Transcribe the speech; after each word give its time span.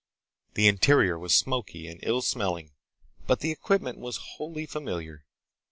The 0.55 0.67
interior 0.67 1.19
was 1.19 1.35
smoky 1.35 1.87
and 1.87 1.99
ill 2.01 2.23
smelling, 2.23 2.71
but 3.27 3.41
the 3.41 3.51
equipment 3.51 3.99
was 3.99 4.17
wholly 4.37 4.65
familiar. 4.65 5.27